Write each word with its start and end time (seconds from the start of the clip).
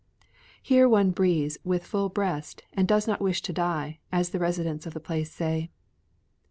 Here 0.63 0.89
one 0.89 1.11
breathes 1.11 1.59
with 1.63 1.85
full 1.85 2.09
breast 2.09 2.63
and 2.73 2.87
"does 2.87 3.05
not 3.07 3.21
wish 3.21 3.43
to 3.43 3.53
die," 3.53 3.99
as 4.11 4.31
the 4.31 4.39
residents 4.39 4.87
of 4.87 4.95
the 4.95 4.99
place 4.99 5.29
say. 5.31 5.69